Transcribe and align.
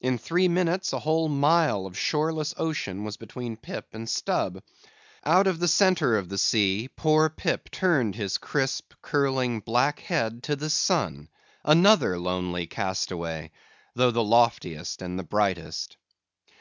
In 0.00 0.16
three 0.16 0.46
minutes, 0.46 0.92
a 0.92 1.00
whole 1.00 1.28
mile 1.28 1.86
of 1.86 1.98
shoreless 1.98 2.54
ocean 2.56 3.02
was 3.02 3.16
between 3.16 3.56
Pip 3.56 3.88
and 3.94 4.08
Stubb. 4.08 4.62
Out 5.24 5.46
from 5.46 5.58
the 5.58 5.66
centre 5.66 6.16
of 6.18 6.28
the 6.28 6.38
sea, 6.38 6.88
poor 6.94 7.28
Pip 7.28 7.68
turned 7.68 8.14
his 8.14 8.38
crisp, 8.38 8.92
curling, 9.02 9.58
black 9.58 9.98
head 9.98 10.44
to 10.44 10.54
the 10.54 10.70
sun, 10.70 11.28
another 11.64 12.16
lonely 12.16 12.68
castaway, 12.68 13.50
though 13.96 14.12
the 14.12 14.22
loftiest 14.22 15.02
and 15.02 15.18
the 15.18 15.24
brightest. 15.24 15.96